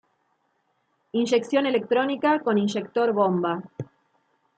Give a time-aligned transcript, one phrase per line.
[1.11, 3.61] Inyección electrónica, con inyector bomba.